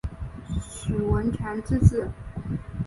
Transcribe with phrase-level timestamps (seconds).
[0.67, 2.09] 徐文铨之子。